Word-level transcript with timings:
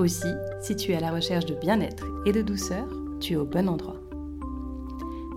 Aussi, 0.00 0.32
si 0.62 0.74
tu 0.76 0.92
es 0.92 0.96
à 0.96 1.00
la 1.00 1.12
recherche 1.12 1.44
de 1.44 1.54
bien-être 1.54 2.06
et 2.24 2.32
de 2.32 2.40
douceur, 2.40 2.88
tu 3.20 3.34
es 3.34 3.36
au 3.36 3.44
bon 3.44 3.68
endroit. 3.68 4.00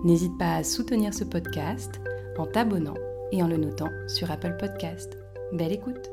N'hésite 0.04 0.38
pas 0.38 0.54
à 0.54 0.64
soutenir 0.64 1.12
ce 1.12 1.24
podcast 1.24 2.00
en 2.38 2.46
t'abonnant 2.46 2.94
et 3.30 3.42
en 3.42 3.46
le 3.46 3.58
notant 3.58 3.90
sur 4.08 4.30
Apple 4.30 4.56
Podcast. 4.58 5.18
Belle 5.52 5.72
écoute 5.72 6.08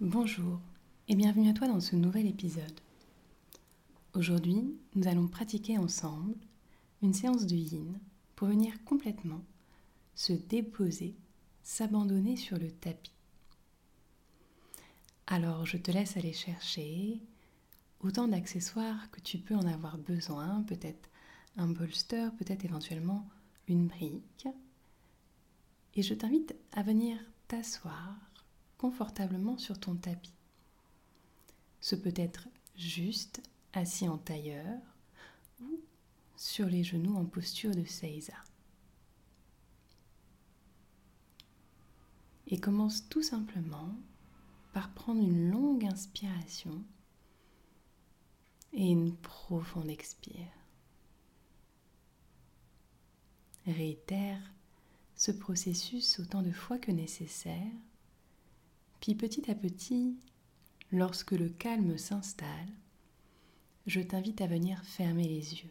Bonjour 0.00 0.58
et 1.08 1.14
bienvenue 1.14 1.50
à 1.50 1.52
toi 1.52 1.68
dans 1.68 1.78
ce 1.78 1.94
nouvel 1.94 2.26
épisode. 2.26 2.80
Aujourd'hui, 4.16 4.74
nous 4.94 5.08
allons 5.08 5.28
pratiquer 5.28 5.76
ensemble 5.76 6.38
une 7.02 7.12
séance 7.12 7.44
de 7.44 7.54
yin 7.54 8.00
pour 8.34 8.48
venir 8.48 8.82
complètement 8.84 9.44
se 10.14 10.32
déposer, 10.32 11.14
s'abandonner 11.62 12.38
sur 12.38 12.56
le 12.56 12.70
tapis. 12.70 13.12
Alors, 15.26 15.66
je 15.66 15.76
te 15.76 15.90
laisse 15.90 16.16
aller 16.16 16.32
chercher 16.32 17.20
autant 18.00 18.26
d'accessoires 18.26 19.10
que 19.10 19.20
tu 19.20 19.36
peux 19.36 19.54
en 19.54 19.66
avoir 19.66 19.98
besoin, 19.98 20.62
peut-être 20.62 21.10
un 21.58 21.68
bolster, 21.68 22.30
peut-être 22.38 22.64
éventuellement 22.64 23.28
une 23.68 23.86
brique. 23.86 24.48
Et 25.94 26.00
je 26.00 26.14
t'invite 26.14 26.56
à 26.72 26.82
venir 26.82 27.18
t'asseoir 27.48 28.16
confortablement 28.78 29.58
sur 29.58 29.78
ton 29.78 29.94
tapis. 29.94 30.32
Ce 31.82 31.94
peut 31.94 32.14
être 32.16 32.48
juste 32.76 33.42
assis 33.76 34.08
en 34.08 34.18
tailleur 34.18 34.80
ou 35.60 35.80
sur 36.36 36.66
les 36.66 36.84
genoux 36.84 37.16
en 37.16 37.24
posture 37.24 37.74
de 37.74 37.84
Seiza. 37.84 38.34
Et 42.48 42.58
commence 42.58 43.08
tout 43.08 43.22
simplement 43.22 43.94
par 44.72 44.92
prendre 44.94 45.22
une 45.22 45.50
longue 45.50 45.84
inspiration 45.84 46.84
et 48.72 48.86
une 48.86 49.16
profonde 49.16 49.88
expire. 49.88 50.52
Réitère 53.66 54.40
ce 55.16 55.32
processus 55.32 56.20
autant 56.20 56.42
de 56.42 56.52
fois 56.52 56.78
que 56.78 56.92
nécessaire, 56.92 57.72
puis 59.00 59.14
petit 59.14 59.50
à 59.50 59.54
petit, 59.54 60.16
lorsque 60.92 61.32
le 61.32 61.48
calme 61.48 61.98
s'installe, 61.98 62.68
je 63.86 64.00
t'invite 64.00 64.40
à 64.40 64.46
venir 64.46 64.82
fermer 64.84 65.28
les 65.28 65.54
yeux. 65.54 65.70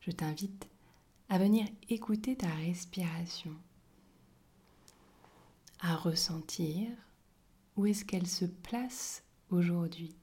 Je 0.00 0.10
t'invite 0.10 0.68
à 1.28 1.38
venir 1.38 1.66
écouter 1.88 2.36
ta 2.36 2.48
respiration, 2.48 3.56
à 5.80 5.96
ressentir 5.96 6.88
où 7.76 7.86
est-ce 7.86 8.04
qu'elle 8.04 8.26
se 8.26 8.44
place 8.44 9.24
aujourd'hui. 9.50 10.14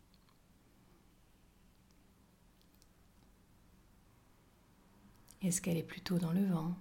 Est-ce 5.41 5.61
qu'elle 5.61 5.77
est 5.77 5.83
plutôt 5.83 6.17
dans 6.19 6.33
le 6.33 6.45
ventre? 6.45 6.75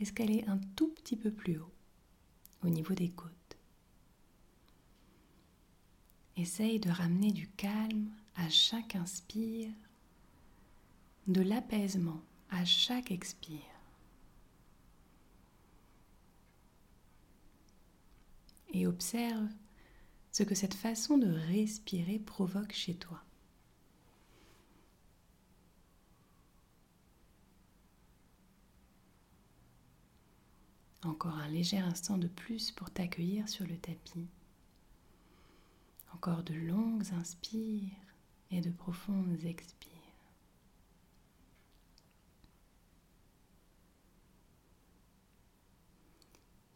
Est-ce 0.00 0.12
qu'elle 0.12 0.32
est 0.32 0.48
un 0.48 0.58
tout 0.76 0.88
petit 0.88 1.16
peu 1.16 1.30
plus 1.30 1.58
haut, 1.58 1.72
au 2.62 2.68
niveau 2.68 2.94
des 2.94 3.10
côtes? 3.10 3.37
Essaye 6.38 6.78
de 6.78 6.88
ramener 6.88 7.32
du 7.32 7.48
calme 7.48 8.12
à 8.36 8.48
chaque 8.48 8.94
inspire, 8.94 9.72
de 11.26 11.42
l'apaisement 11.42 12.22
à 12.48 12.64
chaque 12.64 13.10
expire. 13.10 13.58
Et 18.72 18.86
observe 18.86 19.48
ce 20.30 20.44
que 20.44 20.54
cette 20.54 20.74
façon 20.74 21.18
de 21.18 21.26
respirer 21.26 22.20
provoque 22.20 22.72
chez 22.72 22.94
toi. 22.94 23.20
Encore 31.02 31.34
un 31.34 31.48
léger 31.48 31.78
instant 31.78 32.16
de 32.16 32.28
plus 32.28 32.70
pour 32.70 32.90
t'accueillir 32.90 33.48
sur 33.48 33.66
le 33.66 33.76
tapis. 33.76 34.28
Encore 36.18 36.42
de 36.42 36.54
longues 36.54 37.12
inspires 37.12 37.92
et 38.50 38.60
de 38.60 38.70
profondes 38.70 39.38
expires. 39.44 39.92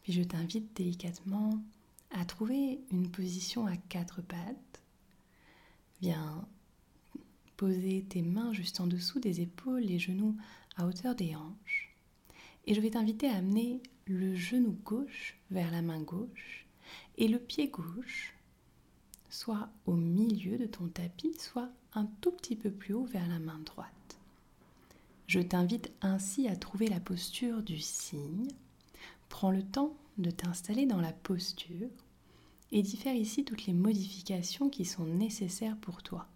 Puis 0.04 0.12
je 0.12 0.22
t'invite 0.22 0.76
délicatement 0.76 1.60
à 2.12 2.24
trouver 2.24 2.82
une 2.92 3.10
position 3.10 3.66
à 3.66 3.76
quatre 3.76 4.22
pattes. 4.22 4.80
Viens 6.00 6.46
poser 7.56 8.04
tes 8.04 8.22
mains 8.22 8.52
juste 8.52 8.78
en 8.78 8.86
dessous 8.86 9.18
des 9.18 9.40
épaules, 9.40 9.82
les 9.82 9.98
genoux 9.98 10.36
à 10.76 10.86
hauteur 10.86 11.16
des 11.16 11.34
hanches. 11.34 11.96
Et 12.68 12.74
je 12.74 12.80
vais 12.80 12.90
t'inviter 12.90 13.28
à 13.28 13.38
amener 13.38 13.82
le 14.06 14.36
genou 14.36 14.78
gauche 14.84 15.36
vers 15.50 15.72
la 15.72 15.82
main 15.82 16.00
gauche 16.00 16.64
et 17.18 17.26
le 17.26 17.40
pied 17.40 17.66
gauche 17.66 18.36
soit 19.32 19.70
au 19.86 19.94
milieu 19.94 20.58
de 20.58 20.66
ton 20.66 20.88
tapis, 20.88 21.34
soit 21.38 21.70
un 21.94 22.04
tout 22.20 22.32
petit 22.32 22.54
peu 22.54 22.70
plus 22.70 22.92
haut 22.92 23.06
vers 23.06 23.26
la 23.28 23.38
main 23.38 23.58
droite. 23.64 24.18
Je 25.26 25.40
t'invite 25.40 25.90
ainsi 26.02 26.48
à 26.48 26.54
trouver 26.54 26.86
la 26.86 27.00
posture 27.00 27.62
du 27.62 27.78
cygne. 27.78 28.48
Prends 29.30 29.50
le 29.50 29.62
temps 29.62 29.96
de 30.18 30.30
t'installer 30.30 30.84
dans 30.84 31.00
la 31.00 31.14
posture 31.14 31.88
et 32.72 32.82
d'y 32.82 32.98
faire 32.98 33.14
ici 33.14 33.42
toutes 33.42 33.64
les 33.64 33.72
modifications 33.72 34.68
qui 34.68 34.84
sont 34.84 35.06
nécessaires 35.06 35.78
pour 35.78 36.02
toi. 36.02 36.28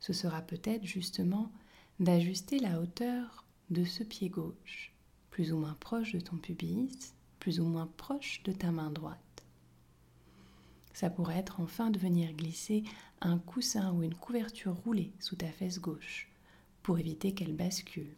Ce 0.00 0.12
sera 0.12 0.42
peut-être 0.42 0.84
justement 0.84 1.52
d'ajuster 2.00 2.58
la 2.58 2.80
hauteur 2.80 3.44
de 3.70 3.84
ce 3.84 4.02
pied 4.02 4.30
gauche, 4.30 4.92
plus 5.30 5.52
ou 5.52 5.58
moins 5.58 5.76
proche 5.78 6.12
de 6.12 6.20
ton 6.20 6.38
pubis, 6.38 7.14
plus 7.38 7.60
ou 7.60 7.64
moins 7.64 7.88
proche 7.96 8.42
de 8.42 8.50
ta 8.50 8.72
main 8.72 8.90
droite. 8.90 9.27
Ça 10.92 11.10
pourrait 11.10 11.38
être 11.38 11.60
enfin 11.60 11.90
de 11.90 11.98
venir 11.98 12.32
glisser 12.32 12.84
un 13.20 13.38
coussin 13.38 13.92
ou 13.92 14.02
une 14.02 14.14
couverture 14.14 14.74
roulée 14.74 15.12
sous 15.20 15.36
ta 15.36 15.48
fesse 15.48 15.80
gauche 15.80 16.28
pour 16.82 16.98
éviter 16.98 17.34
qu'elle 17.34 17.54
bascule. 17.54 18.16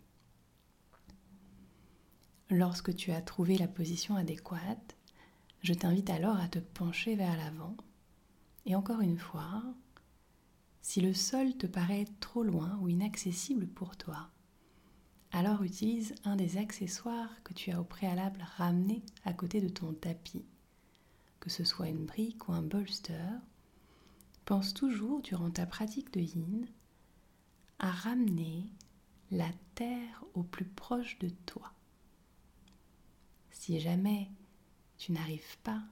Lorsque 2.51 2.95
tu 2.95 3.13
as 3.13 3.23
trouvé 3.23 3.57
la 3.57 3.69
position 3.69 4.17
adéquate, 4.17 4.97
je 5.63 5.75
t'invite 5.75 6.11
alors 6.11 6.37
à 6.37 6.49
te 6.49 6.59
pencher 6.59 7.15
vers 7.15 7.37
l'avant. 7.37 7.77
Et 8.67 8.75
encore 8.75 9.01
une 9.01 9.19
fois, 9.19 9.63
si 10.83 11.01
le 11.01 11.15
sol 11.15 11.57
te 11.57 11.67
paraît 11.67 12.07
trop 12.19 12.43
loin 12.43 12.79
ou 12.81 12.89
inaccessible 12.89 13.67
pour 13.67 13.97
toi, 13.97 14.31
alors 15.33 15.63
utilise 15.63 16.15
un 16.25 16.35
des 16.37 16.57
accessoires 16.57 17.43
que 17.45 17.55
tu 17.55 17.71
as 17.71 17.81
au 17.81 17.85
préalable 17.85 18.45
ramené 18.57 19.03
à 19.25 19.33
côté 19.33 19.61
de 19.61 19.69
ton 19.69 19.93
tapis 19.93 20.45
que 21.41 21.51
ce 21.51 21.65
soit 21.65 21.89
une 21.89 22.05
brique 22.05 22.49
ou 22.49 22.53
un 22.53 22.63
bolster, 22.63 23.41
pense 24.45 24.75
toujours 24.75 25.23
durant 25.23 25.51
ta 25.51 25.67
pratique 25.67 26.13
de 26.13 26.21
yin 26.21 26.67
à 27.79 27.91
ramener 27.91 28.65
la 29.31 29.51
terre 29.75 30.25
au 30.35 30.43
plus 30.43 30.65
proche 30.65 31.19
de 31.19 31.31
toi. 31.47 31.73
Si 33.51 33.81
jamais 33.81 34.29
tu 34.99 35.13
n'arrives 35.13 35.59
pas 35.63 35.83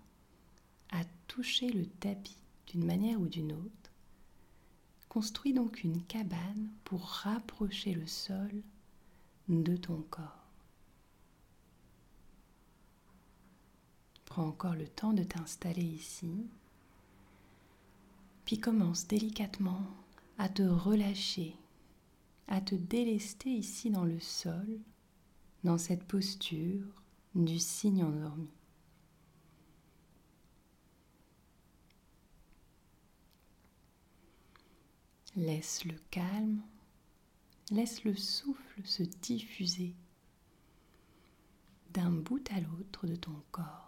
à 0.91 1.05
toucher 1.27 1.71
le 1.71 1.87
tapis 1.87 2.37
d'une 2.67 2.85
manière 2.85 3.21
ou 3.21 3.27
d'une 3.27 3.53
autre, 3.53 3.93
construis 5.09 5.55
donc 5.55 5.83
une 5.85 6.03
cabane 6.05 6.71
pour 6.85 7.07
rapprocher 7.07 7.95
le 7.95 8.07
sol 8.07 8.63
de 9.49 9.77
ton 9.77 10.03
corps. 10.11 10.38
Encore 14.39 14.77
le 14.77 14.87
temps 14.87 15.13
de 15.13 15.25
t'installer 15.25 15.83
ici 15.83 16.47
Puis 18.45 18.61
commence 18.61 19.09
délicatement 19.09 19.83
à 20.39 20.49
te 20.49 20.63
relâcher, 20.63 21.57
à 22.47 22.61
te 22.61 22.77
délester 22.77 23.51
ici 23.51 23.91
dans 23.91 24.05
le 24.05 24.21
sol, 24.21 24.79
dans 25.65 25.77
cette 25.77 26.05
posture 26.05 26.87
du 27.35 27.59
cygne 27.59 28.05
endormi. 28.05 28.49
Laisse 35.35 35.85
le 35.85 35.97
calme, 36.13 36.63
laisse 37.73 38.05
le 38.05 38.15
souffle 38.15 38.83
se 38.85 39.03
diffuser 39.03 39.97
d'un 41.91 42.13
bout 42.13 42.49
à 42.53 42.61
l'autre 42.61 43.09
de 43.09 43.17
ton 43.17 43.35
corps. 43.51 43.88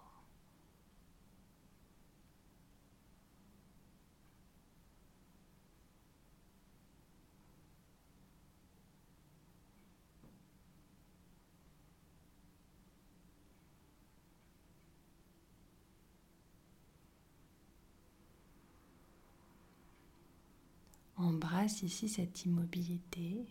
Embrasse 21.42 21.80
ici 21.82 22.06
cette 22.06 22.44
immobilité. 22.44 23.46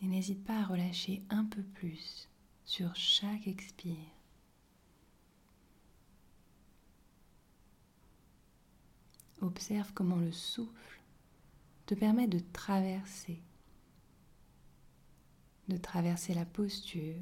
Et 0.00 0.06
n'hésite 0.06 0.42
pas 0.42 0.60
à 0.60 0.64
relâcher 0.64 1.22
un 1.28 1.44
peu 1.44 1.62
plus 1.62 2.30
sur 2.64 2.96
chaque 2.96 3.46
expire. 3.46 3.94
Observe 9.42 9.92
comment 9.92 10.16
le 10.16 10.32
souffle 10.32 11.02
te 11.84 11.94
permet 11.94 12.26
de 12.26 12.38
traverser, 12.54 13.42
de 15.68 15.76
traverser 15.76 16.32
la 16.32 16.46
posture, 16.46 17.20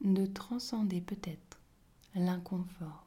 de 0.00 0.26
transcender 0.26 1.00
peut-être 1.00 1.60
l'inconfort. 2.14 3.06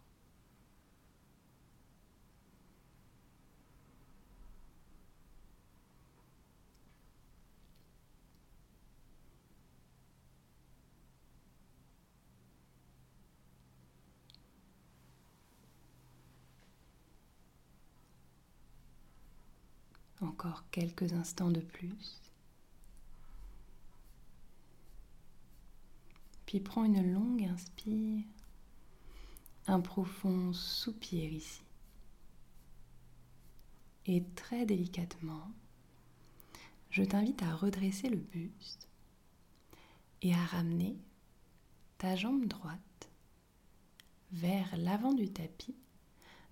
Encore 20.22 20.64
quelques 20.72 21.12
instants 21.14 21.52
de 21.52 21.60
plus. 21.60 22.23
Prends 26.60 26.86
une 26.86 27.14
longue 27.14 27.44
inspire, 27.44 28.24
un 29.68 29.80
profond 29.80 30.54
soupir 30.54 31.32
ici. 31.32 31.64
Et 34.06 34.24
très 34.36 34.66
délicatement, 34.66 35.52
je 36.90 37.04
t'invite 37.04 37.42
à 37.42 37.56
redresser 37.56 38.10
le 38.10 38.18
buste 38.18 38.88
et 40.22 40.34
à 40.34 40.46
ramener 40.46 40.96
ta 41.98 42.16
jambe 42.16 42.46
droite 42.46 43.10
vers 44.32 44.76
l'avant 44.78 45.14
du 45.14 45.30
tapis 45.32 45.76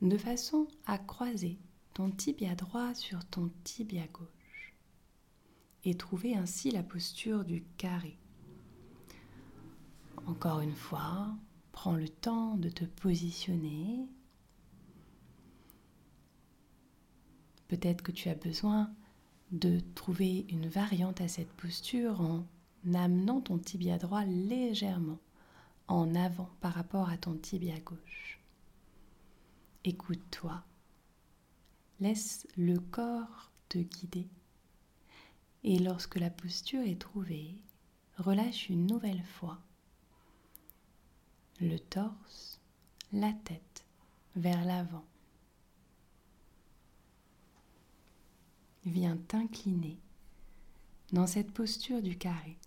de 0.01 0.17
façon 0.17 0.67
à 0.85 0.97
croiser 0.97 1.59
ton 1.93 2.09
tibia 2.09 2.55
droit 2.55 2.95
sur 2.95 3.23
ton 3.25 3.51
tibia 3.63 4.07
gauche 4.07 4.73
et 5.83 5.95
trouver 5.95 6.35
ainsi 6.35 6.71
la 6.71 6.83
posture 6.83 7.43
du 7.43 7.63
carré. 7.77 8.17
Encore 10.27 10.61
une 10.61 10.75
fois, 10.75 11.35
prends 11.71 11.95
le 11.95 12.07
temps 12.07 12.55
de 12.55 12.69
te 12.69 12.85
positionner. 12.85 14.07
Peut-être 17.67 18.01
que 18.01 18.11
tu 18.11 18.29
as 18.29 18.35
besoin 18.35 18.93
de 19.51 19.79
trouver 19.95 20.45
une 20.49 20.67
variante 20.67 21.21
à 21.21 21.27
cette 21.27 21.51
posture 21.53 22.21
en 22.21 22.45
amenant 22.93 23.41
ton 23.41 23.57
tibia 23.57 23.97
droit 23.97 24.25
légèrement 24.25 25.19
en 25.87 26.15
avant 26.15 26.49
par 26.61 26.73
rapport 26.73 27.09
à 27.09 27.17
ton 27.17 27.35
tibia 27.35 27.79
gauche. 27.79 28.39
Écoute-toi. 29.83 30.63
Laisse 31.99 32.47
le 32.55 32.79
corps 32.79 33.51
te 33.69 33.79
guider. 33.79 34.29
Et 35.63 35.79
lorsque 35.79 36.15
la 36.15 36.29
posture 36.29 36.81
est 36.81 36.99
trouvée, 36.99 37.57
relâche 38.17 38.69
une 38.69 38.87
nouvelle 38.87 39.23
fois 39.23 39.59
le 41.61 41.79
torse, 41.79 42.59
la 43.13 43.31
tête 43.33 43.85
vers 44.35 44.65
l'avant. 44.65 45.05
Viens 48.85 49.17
t'incliner 49.27 49.99
dans 51.11 51.27
cette 51.27 51.51
posture 51.51 52.01
du 52.01 52.17
carré. 52.17 52.57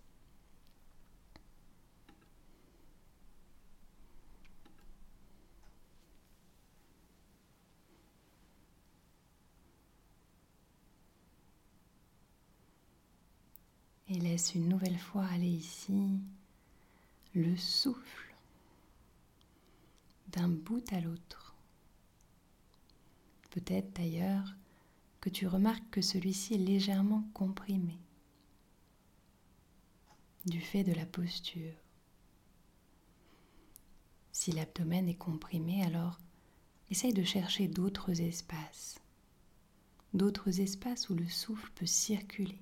Et 14.07 14.19
laisse 14.19 14.55
une 14.55 14.69
nouvelle 14.69 14.99
fois 14.99 15.25
aller 15.25 15.49
ici 15.49 16.19
le 17.33 17.57
souffle 17.57 18.34
d'un 20.35 20.49
bout 20.49 20.83
à 20.91 20.99
l'autre. 20.99 21.55
Peut-être 23.51 23.93
d'ailleurs 23.93 24.55
que 25.21 25.29
tu 25.29 25.47
remarques 25.47 25.89
que 25.89 26.01
celui-ci 26.01 26.55
est 26.55 26.57
légèrement 26.57 27.23
comprimé 27.33 27.97
du 30.45 30.61
fait 30.61 30.83
de 30.83 30.93
la 30.93 31.05
posture. 31.05 31.73
Si 34.31 34.51
l'abdomen 34.51 35.07
est 35.07 35.15
comprimé, 35.15 35.83
alors 35.83 36.19
essaye 36.91 37.13
de 37.13 37.23
chercher 37.23 37.67
d'autres 37.67 38.21
espaces, 38.21 38.99
d'autres 40.13 40.59
espaces 40.59 41.09
où 41.09 41.15
le 41.15 41.27
souffle 41.27 41.71
peut 41.73 41.87
circuler. 41.87 42.61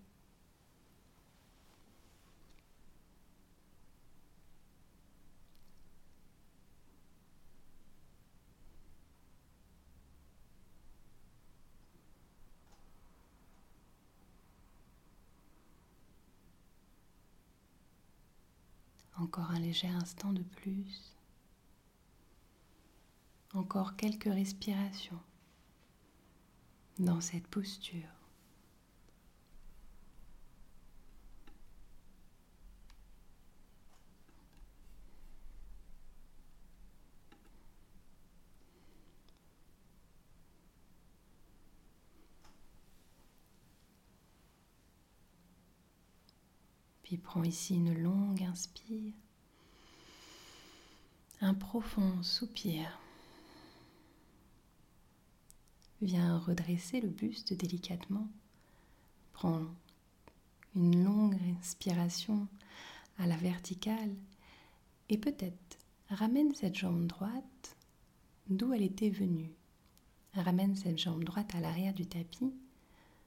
Encore 19.17 19.51
un 19.51 19.60
léger 19.60 19.88
instant 19.88 20.34
de 20.34 20.41
plus. 20.43 21.15
Encore 23.53 23.96
quelques 23.96 24.24
respirations 24.24 25.20
dans 26.98 27.22
cette 27.22 27.48
posture. 27.48 28.10
Puis 47.03 47.17
prends 47.34 47.44
ici 47.46 47.74
une 47.74 48.00
longue 48.00 48.44
inspire, 48.44 49.12
un 51.42 51.56
profond 51.56 52.22
soupir. 52.22 53.00
Viens 56.04 56.38
redresser 56.38 57.02
le 57.02 57.10
buste 57.10 57.54
délicatement. 57.54 58.28
Prends 59.32 59.66
une 60.75 61.04
longue 61.04 61.40
inspiration 61.58 62.48
à 63.18 63.25
la 63.25 63.38
verticale 63.38 64.13
et 65.10 65.18
peut-être 65.18 65.80
ramène 66.12 66.54
cette 66.54 66.78
jambe 66.78 67.08
droite 67.08 67.75
d'où 68.48 68.74
elle 68.74 68.84
était 68.84 69.10
venue. 69.10 69.50
Ramène 70.36 70.75
cette 70.75 71.00
jambe 71.00 71.24
droite 71.24 71.56
à 71.56 71.62
l'arrière 71.62 71.96
du 71.96 72.06
tapis. 72.06 72.54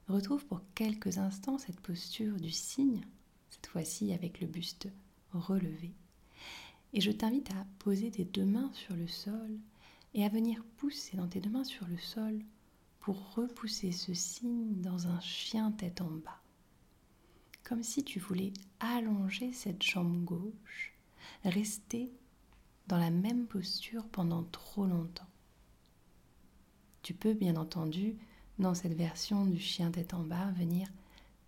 Retrouve 0.06 0.46
pour 0.46 0.60
quelques 0.76 1.18
instants 1.18 1.58
cette 1.58 1.80
posture 1.80 2.36
du 2.36 2.52
cygne 2.52 3.04
cette 3.48 3.66
fois-ci 3.66 4.12
avec 4.12 4.40
le 4.40 4.46
buste 4.46 4.88
relevé, 5.32 5.92
Et 6.92 7.00
je 7.00 7.10
t'invite 7.10 7.50
à 7.50 7.66
poser 7.78 8.10
tes 8.10 8.24
deux 8.24 8.44
mains 8.44 8.70
sur 8.72 8.94
le 8.96 9.06
sol 9.06 9.58
et 10.14 10.24
à 10.24 10.28
venir 10.28 10.64
pousser 10.76 11.16
dans 11.16 11.28
tes 11.28 11.40
deux 11.40 11.50
mains 11.50 11.64
sur 11.64 11.86
le 11.86 11.98
sol 11.98 12.40
pour 13.00 13.34
repousser 13.34 13.92
ce 13.92 14.14
signe 14.14 14.80
dans 14.80 15.08
un 15.08 15.20
chien 15.20 15.72
tête 15.72 16.00
en 16.00 16.10
bas. 16.10 16.40
Comme 17.64 17.82
si 17.82 18.02
tu 18.02 18.18
voulais 18.18 18.52
allonger 18.80 19.52
cette 19.52 19.82
jambe 19.82 20.24
gauche, 20.24 20.94
rester 21.44 22.12
dans 22.86 22.98
la 22.98 23.10
même 23.10 23.46
posture 23.46 24.06
pendant 24.08 24.44
trop 24.44 24.86
longtemps. 24.86 25.26
Tu 27.02 27.14
peux 27.14 27.34
bien 27.34 27.56
entendu, 27.56 28.16
dans 28.58 28.74
cette 28.74 28.94
version 28.94 29.44
du 29.44 29.60
chien 29.60 29.90
tête 29.90 30.14
en 30.14 30.22
bas, 30.22 30.50
venir 30.52 30.88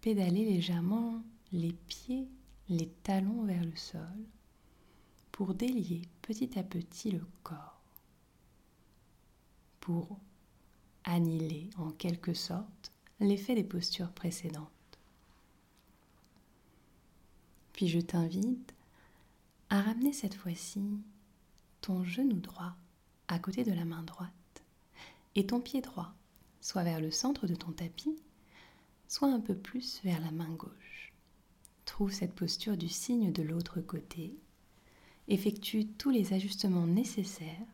pédaler 0.01 0.45
légèrement 0.45 1.23
les 1.53 1.73
pieds, 1.73 2.29
les 2.69 2.89
talons 3.03 3.45
vers 3.45 3.65
le 3.65 3.77
sol 3.77 4.27
pour 5.33 5.55
délier 5.55 6.03
petit 6.23 6.59
à 6.59 6.63
petit 6.63 7.11
le 7.11 7.25
corps, 7.43 7.81
pour 9.81 10.19
annihiler 11.05 11.71
en 11.79 11.91
quelque 11.91 12.35
sorte 12.35 12.93
l'effet 13.21 13.55
des 13.55 13.65
postures 13.65 14.13
précédentes. 14.13 14.69
Puis 17.73 17.89
je 17.89 18.01
t'invite 18.01 18.75
à 19.71 19.81
ramener 19.81 20.13
cette 20.13 20.35
fois-ci 20.35 20.83
ton 21.81 22.05
genou 22.05 22.41
droit 22.41 22.75
à 23.29 23.39
côté 23.39 23.63
de 23.65 23.73
la 23.73 23.85
main 23.85 24.03
droite 24.03 24.33
et 25.35 25.47
ton 25.47 25.61
pied 25.61 25.81
droit 25.81 26.13
soit 26.61 26.83
vers 26.83 27.01
le 27.01 27.11
centre 27.11 27.47
de 27.47 27.55
ton 27.55 27.73
tapis, 27.73 28.17
soit 29.07 29.33
un 29.33 29.41
peu 29.41 29.55
plus 29.55 30.01
vers 30.03 30.21
la 30.21 30.31
main 30.31 30.51
gauche. 30.51 31.08
Trouve 31.89 32.13
cette 32.13 32.35
posture 32.35 32.77
du 32.77 32.87
signe 32.87 33.33
de 33.33 33.43
l'autre 33.43 33.81
côté. 33.81 34.39
Effectue 35.27 35.87
tous 35.87 36.11
les 36.11 36.35
ajustements 36.35 36.87
nécessaires 36.87 37.67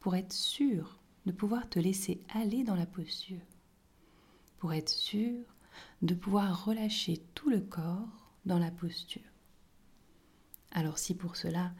pour 0.00 0.16
être 0.16 0.32
sûr 0.32 0.98
de 1.26 1.32
pouvoir 1.32 1.68
te 1.68 1.78
laisser 1.78 2.22
aller 2.30 2.64
dans 2.64 2.74
la 2.74 2.86
posture, 2.86 3.44
pour 4.56 4.72
être 4.72 4.88
sûr 4.88 5.36
de 6.00 6.14
pouvoir 6.14 6.64
relâcher 6.64 7.22
tout 7.34 7.50
le 7.50 7.60
corps 7.60 8.32
dans 8.46 8.58
la 8.58 8.70
posture. 8.70 9.20
Alors 10.70 10.98
si 10.98 11.14
pour 11.14 11.36
cela 11.36 11.72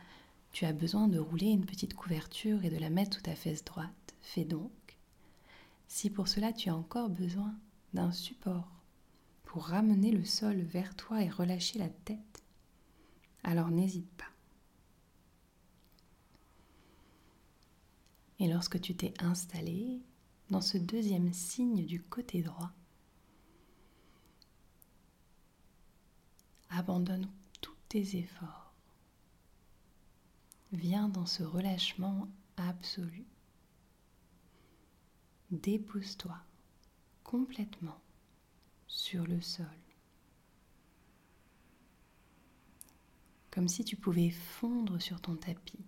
tu 0.52 0.66
as 0.66 0.74
besoin 0.74 1.08
de 1.08 1.18
rouler 1.18 1.46
une 1.46 1.64
petite 1.64 1.94
couverture 1.94 2.66
et 2.66 2.70
de 2.70 2.78
la 2.78 2.90
mettre 2.90 3.16
sous 3.16 3.22
ta 3.22 3.34
fesse 3.34 3.64
droite, 3.64 4.14
fais 4.20 4.44
donc. 4.44 4.98
Si 5.86 6.10
pour 6.10 6.28
cela 6.28 6.52
tu 6.52 6.68
as 6.68 6.76
encore 6.76 7.08
besoin 7.08 7.54
d'un 7.94 8.12
support 8.12 8.77
pour 9.48 9.64
ramener 9.64 10.10
le 10.10 10.26
sol 10.26 10.60
vers 10.60 10.94
toi 10.94 11.22
et 11.22 11.30
relâcher 11.30 11.78
la 11.78 11.88
tête, 11.88 12.44
alors 13.42 13.70
n'hésite 13.70 14.10
pas. 14.10 14.28
Et 18.40 18.46
lorsque 18.46 18.78
tu 18.78 18.94
t'es 18.94 19.14
installé 19.20 20.02
dans 20.50 20.60
ce 20.60 20.76
deuxième 20.76 21.32
signe 21.32 21.86
du 21.86 22.02
côté 22.02 22.42
droit, 22.42 22.72
abandonne 26.68 27.26
tous 27.62 27.74
tes 27.88 28.18
efforts. 28.18 28.74
Viens 30.72 31.08
dans 31.08 31.26
ce 31.26 31.42
relâchement 31.42 32.28
absolu. 32.58 33.24
Dépose-toi 35.50 36.36
complètement 37.24 37.98
sur 38.88 39.26
le 39.26 39.40
sol. 39.40 39.66
Comme 43.50 43.68
si 43.68 43.84
tu 43.84 43.96
pouvais 43.96 44.30
fondre 44.30 45.00
sur 45.00 45.20
ton 45.20 45.36
tapis. 45.36 45.84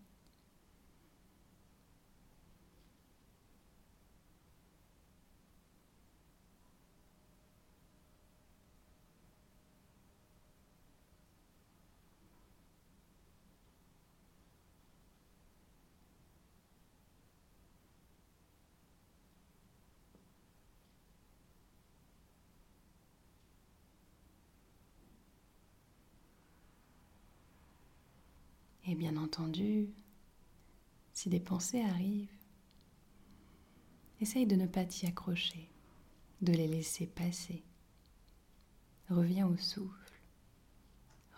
Et 28.91 28.97
bien 28.97 29.17
entendu, 29.17 29.89
si 31.13 31.29
des 31.29 31.39
pensées 31.39 31.81
arrivent, 31.81 32.35
essaye 34.21 34.49
de 34.49 34.57
ne 34.57 34.67
pas 34.67 34.85
t'y 34.85 35.07
accrocher, 35.07 35.71
de 36.41 36.53
les 36.53 36.67
laisser 36.67 37.07
passer. 37.07 37.63
Reviens 39.09 39.47
au 39.47 39.57
souffle, 39.57 40.21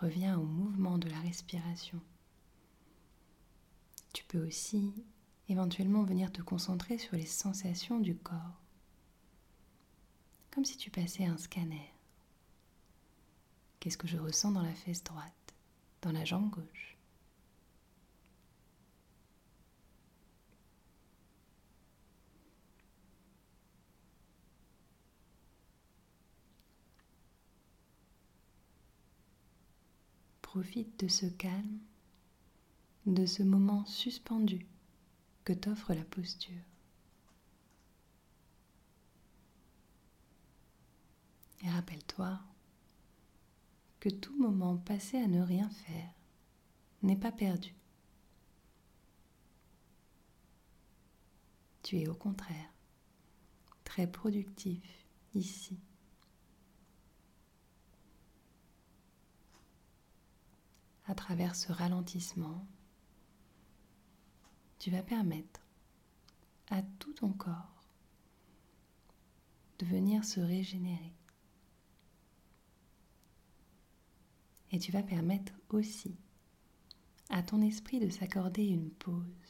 reviens 0.00 0.38
au 0.38 0.44
mouvement 0.44 0.96
de 0.96 1.10
la 1.10 1.20
respiration. 1.20 2.00
Tu 4.14 4.24
peux 4.24 4.46
aussi 4.46 4.90
éventuellement 5.50 6.04
venir 6.04 6.32
te 6.32 6.40
concentrer 6.40 6.96
sur 6.96 7.16
les 7.16 7.26
sensations 7.26 8.00
du 8.00 8.16
corps, 8.16 8.62
comme 10.50 10.64
si 10.64 10.78
tu 10.78 10.90
passais 10.90 11.26
un 11.26 11.36
scanner. 11.36 11.92
Qu'est-ce 13.78 13.98
que 13.98 14.08
je 14.08 14.16
ressens 14.16 14.52
dans 14.52 14.62
la 14.62 14.74
fesse 14.74 15.04
droite, 15.04 15.54
dans 16.00 16.12
la 16.12 16.24
jambe 16.24 16.48
gauche? 16.48 16.91
Profite 30.52 31.00
de 31.00 31.08
ce 31.08 31.24
calme, 31.24 31.78
de 33.06 33.24
ce 33.24 33.42
moment 33.42 33.86
suspendu 33.86 34.66
que 35.44 35.54
t'offre 35.54 35.94
la 35.94 36.04
posture. 36.04 36.60
Et 41.62 41.70
rappelle-toi 41.70 42.38
que 43.98 44.10
tout 44.10 44.36
moment 44.36 44.76
passé 44.76 45.16
à 45.16 45.26
ne 45.26 45.40
rien 45.40 45.70
faire 45.70 46.10
n'est 47.02 47.16
pas 47.16 47.32
perdu. 47.32 47.74
Tu 51.82 51.98
es 51.98 52.08
au 52.08 52.14
contraire 52.14 52.74
très 53.84 54.06
productif 54.06 54.82
ici. 55.32 55.80
À 61.12 61.14
travers 61.14 61.54
ce 61.54 61.70
ralentissement, 61.72 62.66
tu 64.78 64.90
vas 64.90 65.02
permettre 65.02 65.60
à 66.70 66.80
tout 66.80 67.12
ton 67.12 67.34
corps 67.34 67.84
de 69.78 69.84
venir 69.84 70.24
se 70.24 70.40
régénérer. 70.40 71.12
Et 74.70 74.78
tu 74.78 74.90
vas 74.90 75.02
permettre 75.02 75.52
aussi 75.68 76.16
à 77.28 77.42
ton 77.42 77.60
esprit 77.60 78.00
de 78.00 78.08
s'accorder 78.08 78.64
une 78.64 78.88
pause 78.88 79.41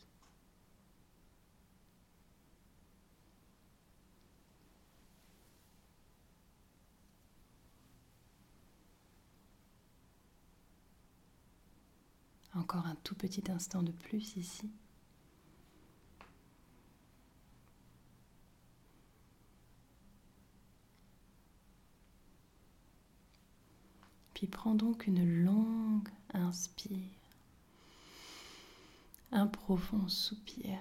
Encore 12.63 12.87
un 12.87 12.95
tout 13.03 13.17
petit 13.17 13.51
instant 13.51 13.83
de 13.83 13.91
plus 13.91 14.37
ici. 14.37 14.71
Puis 24.33 24.47
prends 24.47 24.77
donc 24.77 25.09
une 25.09 25.43
longue 25.43 26.09
inspire, 26.35 27.01
un 29.33 29.49
profond 29.49 30.07
soupir. 30.07 30.79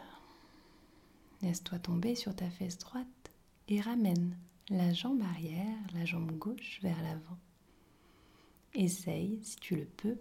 Laisse-toi 1.41 1.79
tomber 1.79 2.13
sur 2.13 2.35
ta 2.35 2.51
fesse 2.51 2.77
droite 2.77 3.31
et 3.69 3.81
ramène 3.81 4.37
la 4.69 4.93
jambe 4.93 5.23
arrière, 5.23 5.79
la 5.95 6.05
jambe 6.05 6.31
gauche 6.37 6.79
vers 6.83 7.01
l'avant. 7.01 7.39
Essaye, 8.75 9.39
si 9.41 9.55
tu 9.55 9.75
le 9.75 9.85
peux, 9.85 10.19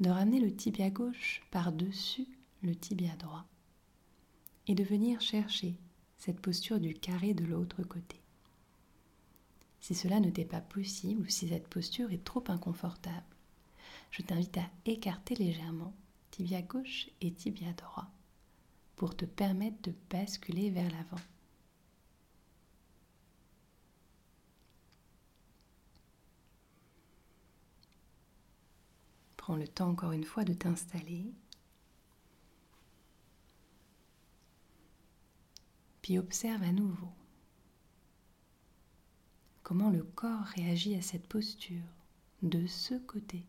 de 0.00 0.10
ramener 0.10 0.40
le 0.40 0.54
tibia 0.54 0.90
gauche 0.90 1.42
par-dessus 1.50 2.26
le 2.62 2.74
tibia 2.74 3.14
droit 3.16 3.44
et 4.66 4.74
de 4.74 4.82
venir 4.82 5.20
chercher 5.20 5.74
cette 6.18 6.40
posture 6.40 6.80
du 6.80 6.94
carré 6.94 7.34
de 7.34 7.44
l'autre 7.44 7.82
côté. 7.82 8.20
Si 9.80 9.94
cela 9.94 10.20
ne 10.20 10.30
t'est 10.30 10.46
pas 10.46 10.62
possible 10.62 11.22
ou 11.22 11.28
si 11.28 11.48
cette 11.48 11.68
posture 11.68 12.10
est 12.10 12.24
trop 12.24 12.42
inconfortable, 12.48 13.22
je 14.10 14.22
t'invite 14.22 14.56
à 14.56 14.70
écarter 14.86 15.34
légèrement 15.34 15.92
tibia 16.30 16.62
gauche 16.62 17.08
et 17.20 17.30
tibia 17.30 17.72
droit, 17.74 18.08
pour 18.96 19.14
te 19.14 19.24
permettre 19.24 19.82
de 19.82 19.94
basculer 20.10 20.70
vers 20.70 20.90
l'avant. 20.90 21.20
Prends 29.44 29.56
le 29.56 29.68
temps 29.68 29.90
encore 29.90 30.12
une 30.12 30.24
fois 30.24 30.42
de 30.42 30.54
t'installer. 30.54 31.30
Puis 36.00 36.18
observe 36.18 36.62
à 36.62 36.72
nouveau 36.72 37.12
comment 39.62 39.90
le 39.90 40.02
corps 40.02 40.46
réagit 40.56 40.94
à 40.94 41.02
cette 41.02 41.26
posture 41.26 41.84
de 42.40 42.66
ce 42.66 42.94
côté. 42.94 43.44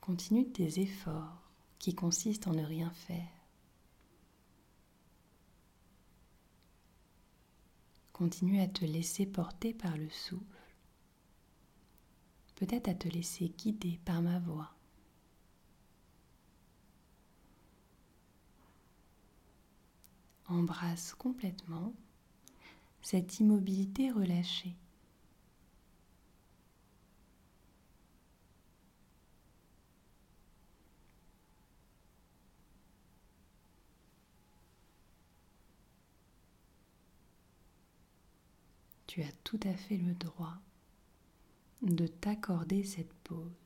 Continue 0.00 0.48
tes 0.52 0.78
efforts 0.78 1.42
qui 1.80 1.96
consistent 1.96 2.46
en 2.46 2.52
ne 2.52 2.64
rien 2.64 2.90
faire. 2.90 3.35
Continue 8.16 8.62
à 8.62 8.66
te 8.66 8.82
laisser 8.86 9.26
porter 9.26 9.74
par 9.74 9.94
le 9.98 10.08
souffle, 10.08 10.42
peut-être 12.54 12.88
à 12.88 12.94
te 12.94 13.08
laisser 13.08 13.50
guider 13.50 14.00
par 14.06 14.22
ma 14.22 14.38
voix. 14.38 14.74
Embrasse 20.48 21.12
complètement 21.12 21.92
cette 23.02 23.38
immobilité 23.38 24.10
relâchée. 24.10 24.76
Tu 39.16 39.22
as 39.22 39.32
tout 39.44 39.60
à 39.64 39.72
fait 39.72 39.96
le 39.96 40.12
droit 40.12 40.58
de 41.80 42.06
t'accorder 42.06 42.84
cette 42.84 43.14
pause. 43.24 43.65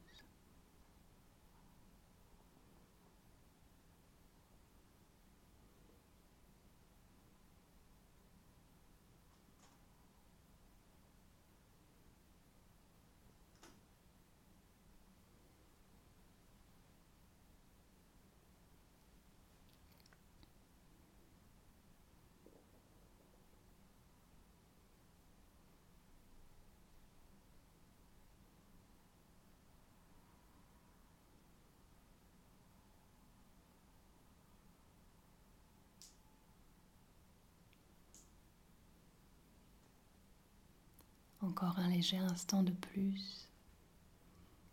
Encore 41.51 41.81
un 41.81 41.89
léger 41.89 42.17
instant 42.17 42.63
de 42.63 42.71
plus. 42.71 43.49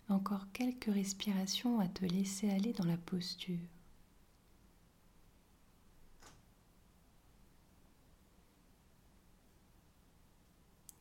Encore 0.10 0.52
quelques 0.54 0.94
respirations 0.94 1.80
à 1.80 1.88
te 1.88 2.06
laisser 2.06 2.52
aller 2.52 2.72
dans 2.72 2.86
la 2.86 2.98
posture. 2.98 3.58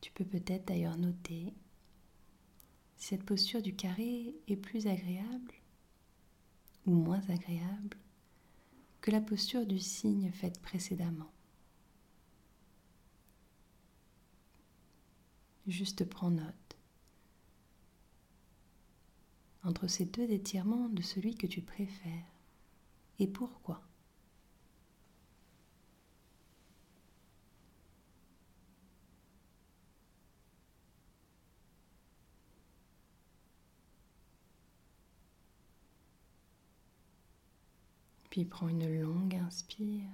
Tu 0.00 0.10
peux 0.12 0.24
peut-être 0.24 0.66
d'ailleurs 0.66 0.96
noter 0.96 1.52
si 2.96 3.08
cette 3.08 3.24
posture 3.24 3.60
du 3.60 3.76
carré 3.76 4.34
est 4.48 4.56
plus 4.56 4.86
agréable 4.86 5.52
ou 6.86 6.92
moins 6.92 7.20
agréable 7.28 7.98
que 9.02 9.10
la 9.10 9.20
posture 9.20 9.66
du 9.66 9.78
cygne 9.78 10.32
faite 10.32 10.58
précédemment. 10.62 11.36
Juste 15.66 16.05
prends 16.05 16.31
note. 16.31 16.76
Entre 19.64 19.88
ces 19.88 20.05
deux 20.05 20.31
étirements 20.31 20.88
de 20.88 21.02
celui 21.02 21.35
que 21.35 21.48
tu 21.48 21.61
préfères 21.61 22.24
et 23.18 23.26
pourquoi? 23.26 23.83
Puis 38.31 38.44
prends 38.44 38.68
une 38.68 39.00
longue 39.00 39.35
inspire, 39.35 40.05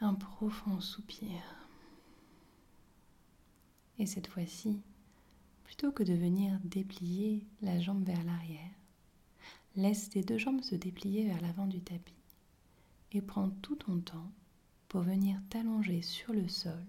un 0.00 0.14
profond 0.14 0.80
soupir. 0.80 1.65
Et 3.98 4.06
cette 4.06 4.26
fois-ci, 4.26 4.80
plutôt 5.64 5.92
que 5.92 6.02
de 6.02 6.14
venir 6.14 6.58
déplier 6.64 7.46
la 7.62 7.80
jambe 7.80 8.04
vers 8.04 8.22
l'arrière, 8.24 8.70
laisse 9.74 10.10
tes 10.10 10.22
deux 10.22 10.38
jambes 10.38 10.62
se 10.62 10.74
déplier 10.74 11.26
vers 11.26 11.40
l'avant 11.40 11.66
du 11.66 11.80
tapis 11.80 12.14
et 13.12 13.22
prends 13.22 13.50
tout 13.62 13.76
ton 13.76 14.00
temps 14.00 14.30
pour 14.88 15.02
venir 15.02 15.40
t'allonger 15.50 16.02
sur 16.02 16.32
le 16.32 16.48
sol 16.48 16.84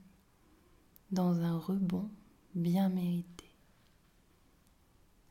dans 1.11 1.41
un 1.41 1.57
rebond 1.57 2.09
bien 2.53 2.89
mérité. 2.89 3.45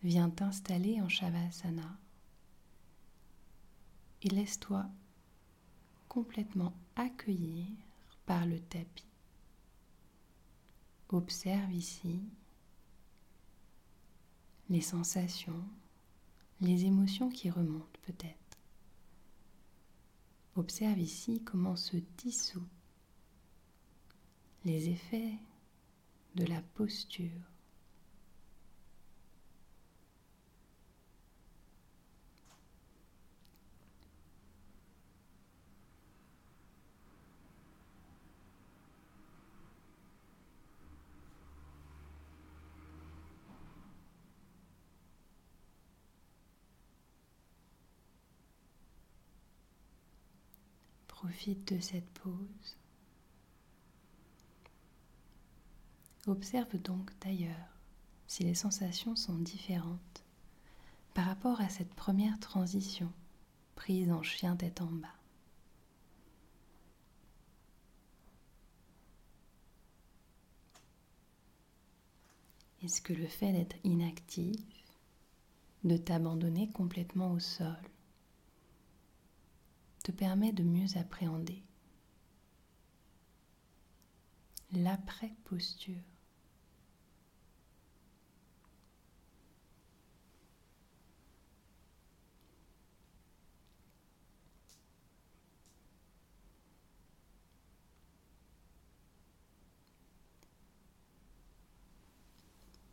Viens 0.03 0.31
t'installer 0.31 1.01
en 1.01 1.09
Shavasana 1.09 1.99
et 4.23 4.29
laisse-toi 4.29 4.87
complètement 6.09 6.73
accueillir 6.97 7.67
par 8.25 8.47
le 8.47 8.59
tapis. 8.59 9.05
Observe 11.09 11.73
ici 11.73 12.21
les 14.69 14.81
sensations, 14.81 15.62
les 16.61 16.85
émotions 16.85 17.29
qui 17.29 17.49
remontent 17.49 18.01
peut-être. 18.03 18.59
Observe 20.57 20.99
ici 20.99 21.42
comment 21.45 21.77
se 21.77 21.97
dissout 22.19 22.66
les 24.64 24.88
effets 24.88 25.35
de 26.35 26.45
la 26.45 26.61
posture 26.75 27.31
Profite 51.37 51.75
de 51.75 51.81
cette 51.81 52.09
pause. 52.14 52.77
Observe 56.27 56.81
donc 56.81 57.11
d'ailleurs 57.20 57.79
si 58.27 58.42
les 58.42 58.55
sensations 58.55 59.14
sont 59.16 59.37
différentes 59.37 60.25
par 61.12 61.27
rapport 61.27 61.61
à 61.61 61.68
cette 61.68 61.92
première 61.92 62.40
transition 62.40 63.12
prise 63.75 64.11
en 64.11 64.22
chien 64.22 64.57
tête 64.57 64.81
en 64.81 64.87
bas. 64.87 65.09
Est-ce 72.83 73.03
que 73.03 73.12
le 73.12 73.27
fait 73.27 73.53
d'être 73.53 73.77
inactif, 73.85 74.64
de 75.85 75.99
t'abandonner 75.99 76.70
complètement 76.70 77.33
au 77.33 77.40
sol, 77.40 77.77
te 80.07 80.12
permet 80.12 80.53
de 80.53 80.62
mieux 80.62 80.97
appréhender 80.97 81.64
l'après-posture. 84.71 85.97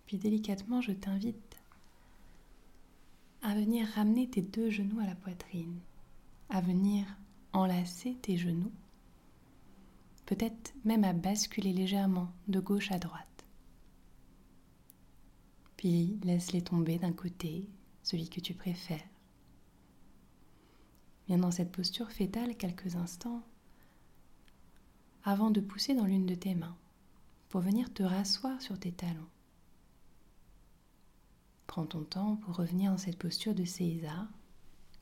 Puis 0.07 0.17
délicatement, 0.17 0.81
je 0.81 0.93
t'invite 0.93 1.35
à 3.43 3.53
venir 3.53 3.85
ramener 3.89 4.27
tes 4.27 4.41
deux 4.41 4.71
genoux 4.71 4.99
à 4.99 5.05
la 5.05 5.13
poitrine, 5.13 5.79
à 6.53 6.61
venir 6.61 7.07
enlacer 7.51 8.15
tes 8.21 8.37
genoux, 8.37 8.71
peut-être 10.27 10.71
même 10.85 11.03
à 11.03 11.11
basculer 11.11 11.73
légèrement 11.73 12.31
de 12.47 12.59
gauche 12.59 12.91
à 12.91 12.99
droite. 12.99 13.43
Puis 15.77 16.19
laisse-les 16.23 16.61
tomber 16.61 16.99
d'un 16.99 17.11
côté, 17.11 17.67
celui 18.03 18.29
que 18.29 18.39
tu 18.39 18.53
préfères. 18.53 19.09
Viens 21.27 21.39
dans 21.39 21.49
cette 21.49 21.71
posture 21.71 22.11
fétale 22.11 22.55
quelques 22.55 22.97
instants 22.97 23.41
avant 25.23 25.49
de 25.49 25.59
pousser 25.59 25.95
dans 25.95 26.05
l'une 26.05 26.27
de 26.27 26.35
tes 26.35 26.53
mains 26.53 26.77
pour 27.49 27.61
venir 27.61 27.91
te 27.91 28.03
rasseoir 28.03 28.61
sur 28.61 28.79
tes 28.79 28.91
talons. 28.91 29.29
Prends 31.65 31.87
ton 31.87 32.03
temps 32.03 32.35
pour 32.35 32.57
revenir 32.57 32.91
dans 32.91 32.97
cette 32.99 33.17
posture 33.17 33.55
de 33.55 33.65
César, 33.65 34.27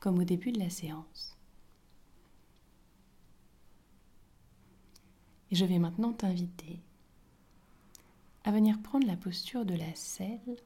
comme 0.00 0.18
au 0.18 0.24
début 0.24 0.50
de 0.50 0.58
la 0.58 0.70
séance. 0.70 1.36
Et 5.52 5.54
je 5.54 5.66
vais 5.66 5.78
maintenant 5.78 6.14
t'inviter 6.14 6.80
à 8.44 8.50
venir 8.52 8.80
prendre 8.80 9.06
la 9.06 9.18
posture 9.18 9.66
de 9.66 9.74
la 9.74 9.94
selle 9.94 10.56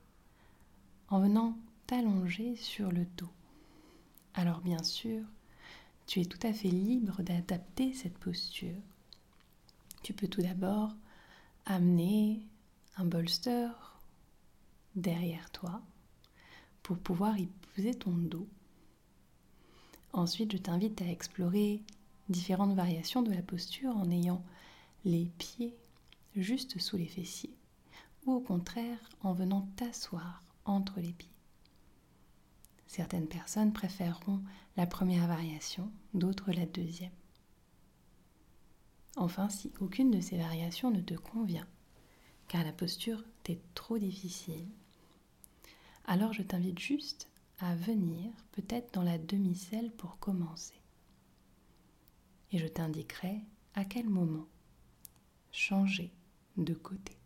en 1.08 1.18
venant 1.18 1.58
t'allonger 1.88 2.54
sur 2.54 2.92
le 2.92 3.04
dos. 3.16 3.28
Alors 4.34 4.60
bien 4.60 4.84
sûr, 4.84 5.24
tu 6.06 6.20
es 6.20 6.24
tout 6.24 6.38
à 6.46 6.52
fait 6.52 6.68
libre 6.68 7.20
d'adapter 7.22 7.94
cette 7.94 8.16
posture. 8.16 8.78
Tu 10.04 10.12
peux 10.12 10.28
tout 10.28 10.40
d'abord 10.40 10.94
amener 11.64 12.40
un 12.96 13.06
bolster 13.06 13.68
derrière 14.94 15.50
toi 15.50 15.82
pour 16.84 16.96
pouvoir 16.96 17.36
y 17.40 17.48
poser 17.74 17.92
ton 17.92 18.12
dos. 18.12 18.46
Ensuite, 20.12 20.52
je 20.52 20.58
t'invite 20.58 21.02
à 21.02 21.10
explorer 21.10 21.82
différentes 22.28 22.76
variations 22.76 23.22
de 23.22 23.32
la 23.32 23.42
posture 23.42 23.96
en 23.96 24.08
ayant 24.12 24.44
les 25.06 25.26
pieds 25.38 25.78
juste 26.34 26.80
sous 26.80 26.96
les 26.96 27.06
fessiers 27.06 27.54
ou 28.24 28.32
au 28.32 28.40
contraire 28.40 28.98
en 29.20 29.34
venant 29.34 29.62
t'asseoir 29.76 30.42
entre 30.64 30.98
les 30.98 31.12
pieds. 31.12 31.30
Certaines 32.88 33.28
personnes 33.28 33.72
préféreront 33.72 34.40
la 34.76 34.84
première 34.84 35.28
variation, 35.28 35.92
d'autres 36.12 36.50
la 36.50 36.66
deuxième. 36.66 37.12
Enfin, 39.14 39.48
si 39.48 39.72
aucune 39.78 40.10
de 40.10 40.20
ces 40.20 40.38
variations 40.38 40.90
ne 40.90 41.00
te 41.00 41.14
convient, 41.14 41.68
car 42.48 42.64
la 42.64 42.72
posture 42.72 43.22
t'est 43.44 43.60
trop 43.74 43.98
difficile, 43.98 44.66
alors 46.06 46.32
je 46.32 46.42
t'invite 46.42 46.80
juste 46.80 47.30
à 47.60 47.76
venir 47.76 48.32
peut-être 48.50 48.92
dans 48.92 49.04
la 49.04 49.18
demi-selle 49.18 49.92
pour 49.92 50.18
commencer. 50.18 50.80
Et 52.50 52.58
je 52.58 52.66
t'indiquerai 52.66 53.40
à 53.74 53.84
quel 53.84 54.08
moment 54.08 54.48
changer 55.56 56.12
de 56.58 56.74
côté. 56.74 57.16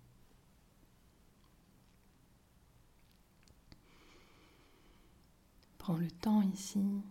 Prends 5.79 5.97
le 5.97 6.11
temps 6.11 6.43
ici 6.43 7.03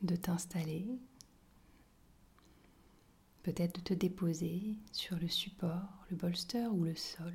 de 0.00 0.16
t'installer, 0.16 0.86
peut-être 3.42 3.76
de 3.76 3.80
te 3.82 3.94
déposer 3.94 4.78
sur 4.92 5.18
le 5.18 5.28
support, 5.28 6.06
le 6.10 6.16
bolster 6.16 6.66
ou 6.72 6.84
le 6.84 6.94
sol 6.96 7.34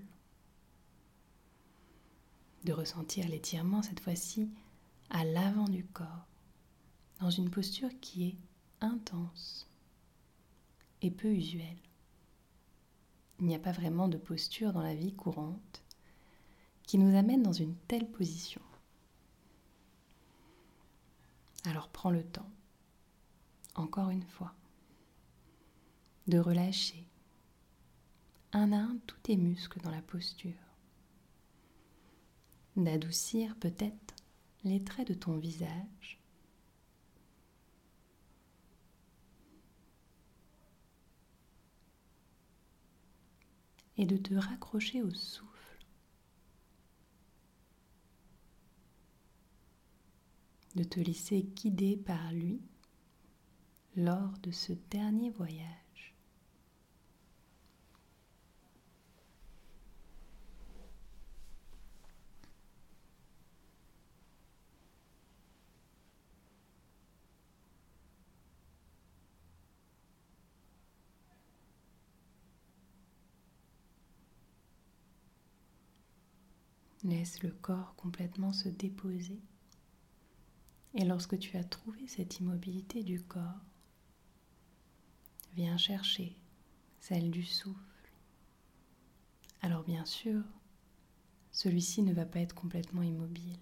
de 2.63 2.73
ressentir 2.73 3.27
l'étirement 3.27 3.83
cette 3.83 3.99
fois-ci 3.99 4.49
à 5.09 5.23
l'avant 5.25 5.67
du 5.67 5.83
corps, 5.85 6.27
dans 7.19 7.29
une 7.29 7.49
posture 7.49 7.89
qui 7.99 8.29
est 8.29 8.37
intense 8.81 9.67
et 11.01 11.11
peu 11.11 11.29
usuelle. 11.29 11.90
Il 13.41 13.47
n'y 13.47 13.55
a 13.55 13.59
pas 13.59 13.71
vraiment 13.71 14.07
de 14.07 14.17
posture 14.17 14.71
dans 14.71 14.83
la 14.83 14.95
vie 14.95 15.13
courante 15.13 15.83
qui 16.83 16.97
nous 16.97 17.17
amène 17.17 17.43
dans 17.43 17.51
une 17.51 17.75
telle 17.87 18.09
position. 18.09 18.61
Alors 21.65 21.89
prends 21.89 22.11
le 22.11 22.23
temps, 22.23 22.49
encore 23.75 24.11
une 24.11 24.23
fois, 24.23 24.53
de 26.27 26.37
relâcher 26.37 27.07
un 28.53 28.71
à 28.71 28.77
un 28.77 28.97
tous 29.07 29.17
tes 29.23 29.37
muscles 29.37 29.81
dans 29.81 29.91
la 29.91 30.01
posture 30.01 30.53
d'adoucir 32.77 33.55
peut-être 33.57 34.15
les 34.63 34.83
traits 34.83 35.07
de 35.07 35.13
ton 35.13 35.37
visage. 35.37 36.20
Et 44.01 44.05
de 44.07 44.17
te 44.17 44.33
raccrocher 44.33 45.03
au 45.03 45.11
souffle. 45.11 45.85
De 50.75 50.83
te 50.83 50.99
laisser 50.99 51.43
guider 51.43 51.97
par 51.97 52.31
lui 52.31 52.59
lors 53.95 54.35
de 54.39 54.49
ce 54.49 54.73
dernier 54.89 55.29
voyage. 55.29 55.80
Laisse 77.03 77.41
le 77.41 77.51
corps 77.51 77.95
complètement 77.95 78.53
se 78.53 78.69
déposer. 78.69 79.39
Et 80.93 81.03
lorsque 81.03 81.39
tu 81.39 81.57
as 81.57 81.63
trouvé 81.63 82.07
cette 82.07 82.39
immobilité 82.39 83.01
du 83.01 83.21
corps, 83.23 83.65
viens 85.55 85.77
chercher 85.77 86.35
celle 86.99 87.31
du 87.31 87.43
souffle. 87.43 87.79
Alors 89.61 89.83
bien 89.83 90.05
sûr, 90.05 90.43
celui-ci 91.51 92.03
ne 92.03 92.13
va 92.13 92.25
pas 92.25 92.39
être 92.39 92.55
complètement 92.55 93.01
immobile. 93.01 93.57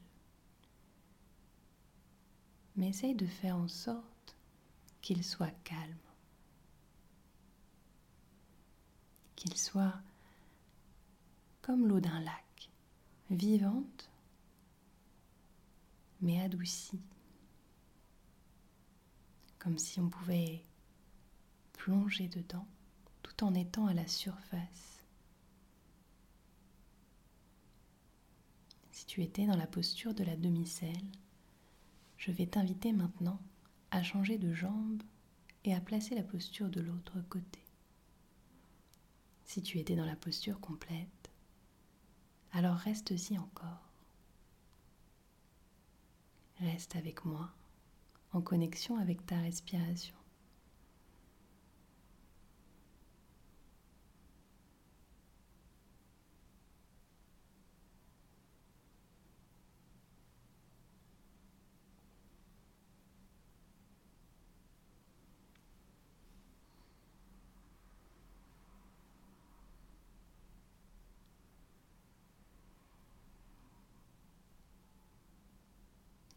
Mais 2.76 2.90
essaye 2.90 3.16
de 3.16 3.26
faire 3.26 3.56
en 3.56 3.68
sorte 3.68 4.36
qu'il 5.02 5.24
soit 5.24 5.54
calme, 5.64 5.96
qu'il 9.36 9.56
soit 9.56 9.96
comme 11.62 11.88
l'eau 11.88 12.00
d'un 12.00 12.20
lac 12.22 12.49
vivante, 13.30 14.10
mais 16.22 16.42
adoucie, 16.42 17.02
comme 19.60 19.78
si 19.78 20.00
on 20.00 20.10
pouvait 20.10 20.64
plonger 21.74 22.28
dedans 22.28 22.68
tout 23.24 23.44
en 23.44 23.54
étant 23.54 23.88
à 23.88 23.94
la 23.94 24.08
surface. 24.08 25.04
Si 28.92 29.06
tu 29.06 29.22
étais 29.24 29.46
dans 29.46 29.56
la 29.56 29.68
posture 29.68 30.14
de 30.14 30.24
la 30.24 30.36
demi-selle, 30.36 31.12
je 32.18 32.32
vais 32.32 32.48
t'inviter 32.48 32.92
maintenant 32.92 33.40
à 33.92 34.04
changer 34.04 34.38
de 34.38 34.54
jambe 34.54 35.02
et 35.64 35.74
à 35.74 35.82
placer 35.82 36.16
la 36.16 36.24
posture 36.24 36.70
de 36.70 36.82
l'autre 36.82 37.22
côté. 37.30 37.64
Si 39.46 39.62
tu 39.62 39.80
étais 39.80 39.96
dans 39.96 40.06
la 40.06 40.16
posture 40.16 40.60
complète, 40.60 41.19
alors 42.54 42.76
reste-y 42.76 43.38
encore. 43.38 43.90
Reste 46.60 46.96
avec 46.96 47.26
moi 47.26 47.50
en 48.34 48.42
connexion 48.42 48.98
avec 48.98 49.26
ta 49.26 49.38
respiration. 49.40 50.19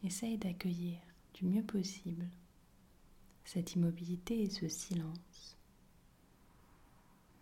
Essaye 0.04 0.38
d'accueillir 0.38 0.98
du 1.34 1.44
mieux 1.44 1.62
possible 1.62 2.28
cette 3.44 3.74
immobilité 3.74 4.42
et 4.42 4.50
ce 4.50 4.68
silence, 4.68 5.56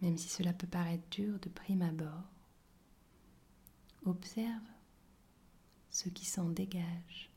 même 0.03 0.17
si 0.17 0.29
cela 0.29 0.53
peut 0.53 0.67
paraître 0.67 1.09
dur 1.11 1.39
de 1.41 1.49
prime 1.49 1.83
abord, 1.83 2.31
Observe 4.07 4.63
ce 5.91 6.09
qui 6.09 6.25
s'en 6.25 6.49
dégage. 6.49 7.31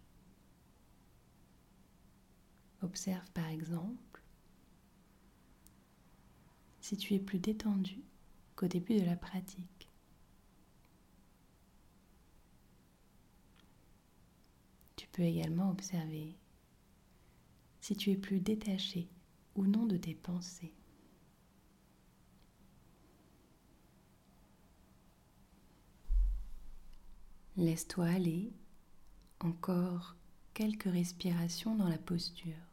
Observe 2.82 3.30
par 3.32 3.48
exemple 3.48 4.22
si 6.80 6.96
tu 6.96 7.14
es 7.16 7.20
plus 7.20 7.40
détendu 7.40 8.02
qu'au 8.56 8.68
début 8.68 9.00
de 9.00 9.06
la 9.06 9.18
pratique. 9.18 9.90
Tu 14.96 15.03
peux 15.14 15.22
également 15.24 15.70
observer 15.70 16.36
si 17.80 17.96
tu 17.96 18.12
es 18.12 18.18
plus 18.18 18.40
détaché 18.40 19.10
ou 19.56 19.66
non 19.66 19.86
de 19.86 19.96
tes 19.96 20.16
pensées. 20.16 20.74
Laisse-toi 27.56 28.06
aller 28.06 28.52
encore 29.40 30.16
quelques 30.56 30.92
respirations 30.92 31.76
dans 31.76 31.88
la 31.88 32.00
posture. 32.00 32.73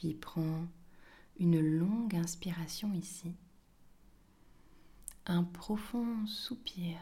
Puis 0.00 0.14
prends 0.14 0.66
une 1.38 1.60
longue 1.60 2.16
inspiration 2.16 2.94
ici, 2.94 3.34
un 5.26 5.44
profond 5.44 6.26
soupir 6.26 6.96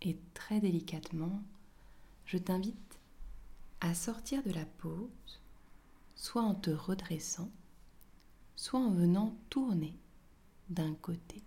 et 0.00 0.16
très 0.32 0.58
délicatement, 0.58 1.42
je 2.24 2.38
t'invite 2.38 2.98
à 3.82 3.92
sortir 3.92 4.42
de 4.42 4.52
la 4.52 4.64
pause, 4.64 5.42
soit 6.14 6.40
en 6.40 6.54
te 6.54 6.70
redressant, 6.70 7.50
soit 8.54 8.80
en 8.80 8.92
venant 8.92 9.36
tourner 9.50 9.98
d'un 10.70 10.94
côté. 10.94 11.42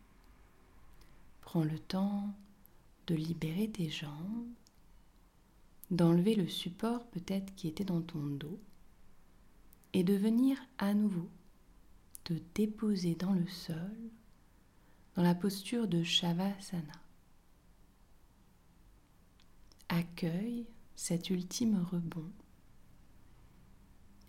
Prends 1.42 1.64
le 1.64 1.80
temps 1.80 2.36
de 3.08 3.16
libérer 3.16 3.68
tes 3.72 3.90
jambes, 3.90 4.46
d'enlever 5.92 6.36
le 6.36 6.48
support 6.48 7.08
peut-être 7.08 7.54
qui 7.56 7.68
était 7.68 7.84
dans 7.84 8.02
ton 8.02 8.26
dos 8.26 8.60
et 9.94 10.04
de 10.04 10.14
venir 10.14 10.58
à 10.78 10.94
nouveau 10.94 11.30
te 12.24 12.34
déposer 12.54 13.16
dans 13.16 13.34
le 13.34 13.48
sol 13.48 13.98
dans 15.16 15.24
la 15.24 15.36
posture 15.36 15.88
de 15.88 16.04
Shavasana. 16.04 16.94
Accueille 19.90 20.68
cet 20.96 21.30
ultime 21.30 21.84
rebond 21.92 22.32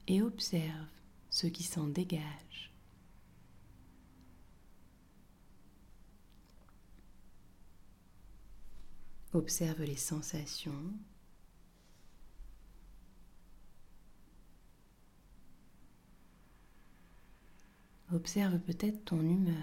et 0.09 0.23
observe 0.23 0.89
ce 1.29 1.47
qui 1.47 1.63
s'en 1.63 1.87
dégage. 1.87 2.73
Observe 9.33 9.83
les 9.83 9.97
sensations. 9.97 10.93
Observe 18.13 18.59
peut-être 18.59 19.05
ton 19.05 19.21
humeur. 19.21 19.55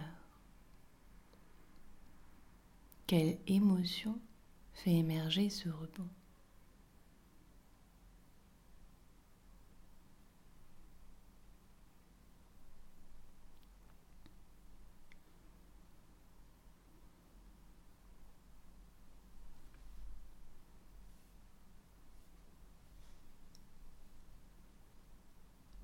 Quelle 3.06 3.38
émotion 3.46 4.18
fait 4.72 4.94
émerger 4.94 5.50
ce 5.50 5.68
rebond? 5.68 6.08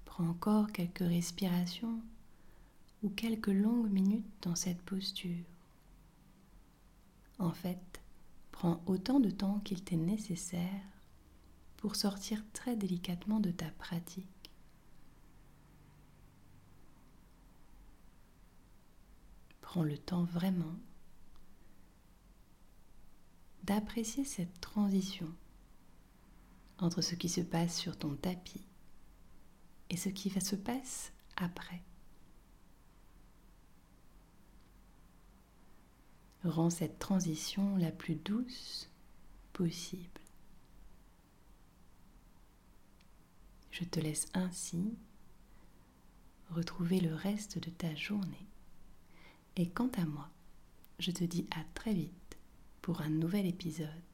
Prends 0.05 0.27
encore 0.27 0.71
quelques 0.71 0.99
respirations 0.99 1.99
ou 3.03 3.09
quelques 3.09 3.47
longues 3.47 3.91
minutes 3.91 4.25
dans 4.41 4.55
cette 4.55 4.81
posture. 4.81 5.45
En 7.37 7.51
fait, 7.51 7.93
Prends 8.53 8.81
autant 8.85 9.19
de 9.19 9.29
temps 9.29 9.59
qu'il 9.65 9.83
t'est 9.83 9.97
nécessaire 9.97 10.85
pour 11.75 11.97
sortir 11.97 12.41
très 12.53 12.77
délicatement 12.77 13.41
de 13.41 13.51
ta 13.51 13.69
pratique. 13.71 14.51
Prends 19.59 19.83
le 19.83 19.97
temps 19.97 20.23
vraiment 20.23 20.75
d'apprécier 23.63 24.23
cette 24.23 24.61
transition 24.61 25.27
entre 26.77 27.01
ce 27.01 27.15
qui 27.15 27.27
se 27.27 27.41
passe 27.41 27.75
sur 27.75 27.97
ton 27.97 28.15
tapis 28.15 28.63
et 29.89 29.97
ce 29.97 30.07
qui 30.09 30.29
va 30.29 30.39
se 30.39 30.55
passer 30.55 31.11
après. 31.35 31.81
Rends 36.43 36.69
cette 36.69 36.99
transition 36.99 37.77
la 37.77 37.91
plus 37.91 38.15
douce 38.15 38.89
possible. 39.53 40.21
Je 43.71 43.85
te 43.85 43.99
laisse 43.99 44.27
ainsi 44.33 44.93
retrouver 46.49 46.99
le 46.99 47.15
reste 47.15 47.59
de 47.59 47.69
ta 47.69 47.95
journée. 47.95 48.47
Et 49.55 49.69
quant 49.69 49.89
à 49.97 50.05
moi, 50.05 50.29
je 50.99 51.11
te 51.11 51.23
dis 51.23 51.47
à 51.51 51.63
très 51.73 51.93
vite 51.93 52.37
pour 52.81 53.01
un 53.01 53.09
nouvel 53.09 53.45
épisode 53.45 54.12